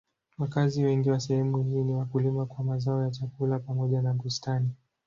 Wakazi 0.37 0.83
wengi 0.83 1.09
wa 1.09 1.19
sehemu 1.19 1.63
hii 1.63 1.83
ni 1.83 1.93
wakulima 1.93 2.47
wa 2.57 2.63
mazao 2.63 3.01
ya 3.03 3.11
chakula 3.11 3.59
pamoja 3.59 4.01
na 4.01 4.13
bustani. 4.13 4.69